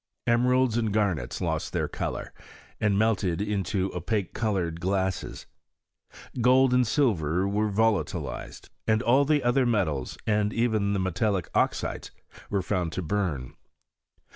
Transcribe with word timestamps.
Emeralds 0.25 0.77
and 0.77 0.91
garnets 0.91 1.41
lost 1.41 1.73
their 1.73 1.87
colour, 1.87 2.33
and 2.79 2.97
melted 2.97 3.39
into 3.39 3.93
opaque 3.95 4.33
coloured 4.33 4.81
glasses. 4.81 5.45
Gold 6.41 6.73
and 6.73 6.87
silver 6.87 7.47
were 7.47 7.69
volatilized; 7.69 8.69
all 9.05 9.25
the 9.25 9.43
other 9.43 9.67
metals, 9.67 10.17
and 10.25 10.53
even 10.53 10.93
the 10.93 10.99
metallic 10.99 11.51
oxides, 11.53 12.09
were 12.49 12.63
found 12.63 12.91
to 12.93 13.03
burn. 13.03 13.53